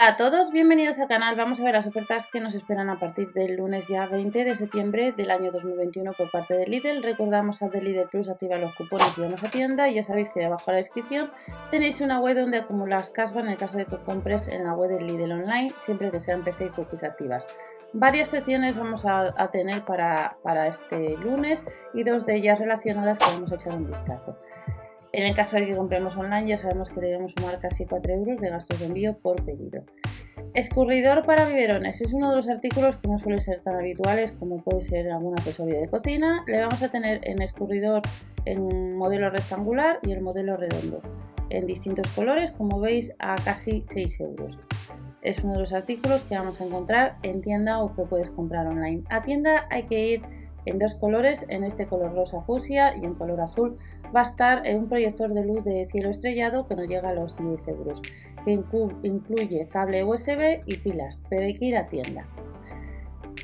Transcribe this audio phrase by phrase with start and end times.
[0.00, 1.34] Hola a todos, bienvenidos al canal.
[1.34, 4.54] Vamos a ver las ofertas que nos esperan a partir del lunes ya 20 de
[4.54, 7.02] septiembre del año 2021 por parte de Lidl.
[7.02, 10.28] Recordamos a de Lidl Plus activar los cupones y vamos a tienda y ya sabéis
[10.28, 11.32] que debajo de la descripción
[11.72, 14.90] tenéis una web donde acumulas cashback en el caso de que compres en la web
[14.90, 17.44] de Lidl Online siempre que sean PC y cookies activas.
[17.92, 21.60] Varias secciones vamos a, tener para, para este lunes
[21.92, 24.38] y dos de ellas relacionadas que vamos a echar un vistazo.
[25.18, 28.40] En el caso de que compremos online ya sabemos que debemos sumar casi 4 euros
[28.40, 29.82] de gastos de envío por pedido.
[30.54, 34.62] Escurridor para biberones es uno de los artículos que no suele ser tan habituales como
[34.62, 36.44] puede ser algún accesorio de cocina.
[36.46, 38.02] Le vamos a tener en escurridor
[38.44, 41.02] en modelo rectangular y el modelo redondo
[41.50, 44.60] en distintos colores como veis a casi 6 euros.
[45.20, 48.68] Es uno de los artículos que vamos a encontrar en tienda o que puedes comprar
[48.68, 49.02] online.
[49.10, 50.22] A tienda hay que ir
[50.68, 53.76] en dos colores, en este color rosa fusia y en color azul,
[54.14, 57.14] va a estar en un proyector de luz de cielo estrellado que nos llega a
[57.14, 58.02] los 10 euros,
[58.44, 58.52] que
[59.02, 62.26] incluye cable USB y pilas, pero hay que ir a tienda.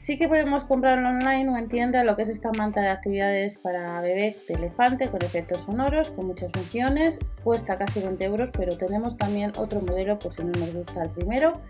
[0.00, 3.58] Sí que podemos comprarlo online o en tienda lo que es esta manta de actividades
[3.58, 8.76] para bebé de elefante con efectos sonoros, con muchas funciones, cuesta casi 20 euros, pero
[8.76, 11.60] tenemos también otro modelo por si no nos gusta el primero,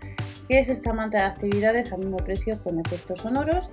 [0.47, 3.71] que es esta manta de actividades al mismo precio con efectos sonoros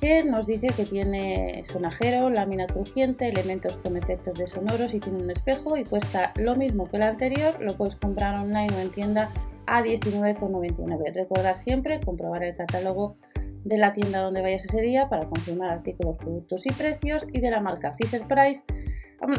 [0.00, 5.22] que nos dice que tiene sonajero, lámina crujiente, elementos con efectos de sonoros y tiene
[5.22, 8.90] un espejo y cuesta lo mismo que el anterior, lo puedes comprar online o en
[8.90, 9.30] tienda
[9.66, 11.12] a 19,99.
[11.14, 13.16] Recuerda siempre comprobar el catálogo
[13.64, 17.50] de la tienda donde vayas ese día para confirmar artículos, productos y precios y de
[17.50, 18.62] la marca Fisher Price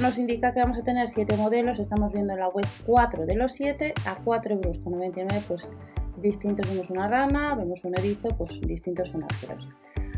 [0.02, 3.36] nos indica que vamos a tener 7 modelos, estamos viendo en la web 4 de
[3.36, 5.70] los 7 a 4,99 euros, pues
[6.18, 9.70] distintos vemos una rana, vemos un erizo, pues distintos sonajeros.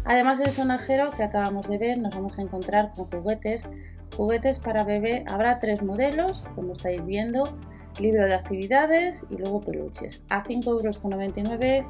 [0.05, 3.63] Además del sonajero que acabamos de ver, nos vamos a encontrar con juguetes.
[4.15, 7.43] Juguetes para bebé, habrá tres modelos, como estáis viendo,
[7.99, 10.21] libro de actividades y luego peluches.
[10.29, 11.85] A 5,99 euros,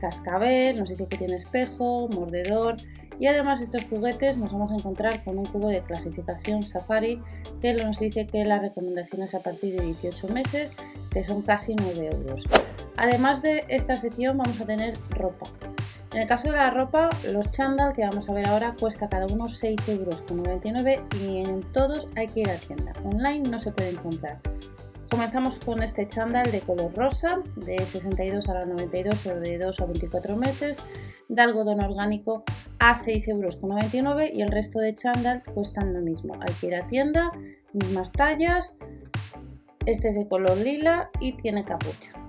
[0.00, 2.76] cascabel, nos dice que tiene espejo, mordedor
[3.18, 7.22] y además estos juguetes nos vamos a encontrar con un cubo de clasificación Safari
[7.60, 10.70] que nos dice que las recomendaciones a partir de 18 meses,
[11.10, 12.44] que son casi 9 euros.
[12.96, 15.46] Además de esta sección vamos a tener ropa.
[16.14, 19.24] En el caso de la ropa, los chándal que vamos a ver ahora cuesta cada
[19.26, 20.22] uno 6,99 euros
[21.18, 22.92] y en todos hay que ir a tienda.
[23.02, 24.38] Online no se pueden comprar.
[25.10, 29.80] Comenzamos con este chándal de color rosa, de 62 a la 92 o de 2
[29.80, 30.78] a 24 meses,
[31.28, 32.44] de algodón orgánico
[32.78, 36.34] a 6,99 euros y el resto de chándal cuestan lo mismo.
[36.40, 37.32] Hay que ir a tienda,
[37.72, 38.76] mismas tallas.
[39.86, 42.21] Este es de color lila y tiene capucha.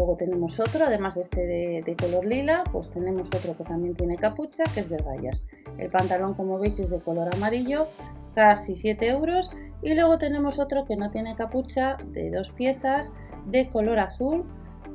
[0.00, 4.16] Luego tenemos otro, además de este de, color lila, pues tenemos otro que también tiene
[4.16, 5.42] capucha, que es de rayas.
[5.76, 7.86] El pantalón, como veis, es de color amarillo,
[8.34, 9.50] casi 7 euros.
[9.82, 13.12] Y luego tenemos otro que no tiene capucha, de dos piezas,
[13.44, 14.46] de color azul,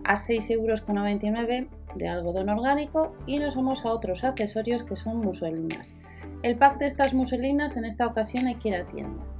[0.05, 3.15] a 6,99 euros de algodón orgánico.
[3.27, 5.93] Y nos vamos a otros accesorios que son muselinas.
[6.41, 9.34] El pack de estas muselinas en esta ocasión hay que ir a tienda.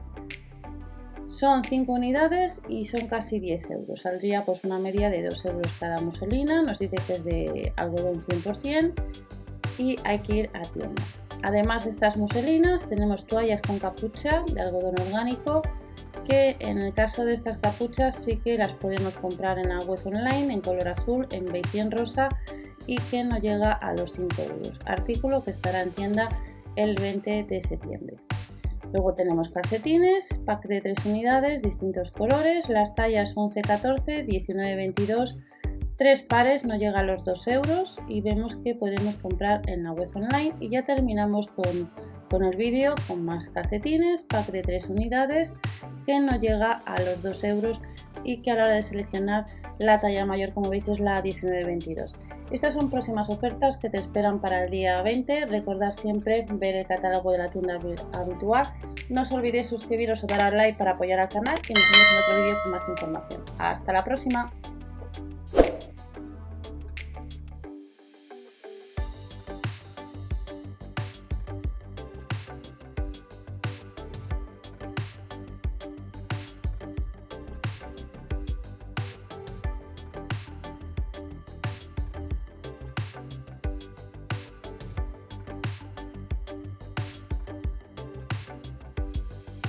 [1.28, 4.02] Son 5 unidades y son casi 10 euros.
[4.02, 6.62] Saldría pues una media de 2 euros cada muselina.
[6.62, 8.94] Nos dice que es de algodón 100%
[9.78, 11.04] y hay que ir a tienda.
[11.44, 15.62] Además de estas muselinas tenemos toallas con capucha de algodón orgánico
[16.28, 20.00] que en el caso de estas capuchas sí que las podemos comprar en la web
[20.06, 22.30] online en color azul, en beige y en rosa
[22.88, 24.80] y que no llega a los 5 euros.
[24.86, 26.30] Artículo que estará en tienda
[26.76, 28.18] el 20 de septiembre.
[28.96, 35.36] Luego tenemos calcetines, pack de 3 unidades, distintos colores, las tallas 11-14, 19-22,
[35.98, 39.92] 3 pares, no llega a los 2 euros y vemos que podemos comprar en la
[39.92, 41.92] web online y ya terminamos con,
[42.30, 45.52] con el vídeo con más calcetines, pack de 3 unidades
[46.06, 47.82] que no llega a los 2 euros
[48.24, 49.44] y que a la hora de seleccionar
[49.80, 52.14] la talla mayor como veis es la 19-22.
[52.52, 55.48] Estas son próximas ofertas que te esperan para el día 20.
[55.48, 57.80] Recordad siempre ver el catálogo de la tienda
[58.14, 58.68] habitual.
[59.10, 62.08] No os olvidéis suscribiros o dar al like para apoyar al canal y nos vemos
[62.12, 63.44] en otro vídeo con más información.
[63.58, 64.46] Hasta la próxima.